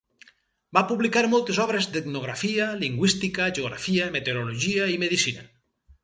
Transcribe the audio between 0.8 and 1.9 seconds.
publicar moltes obres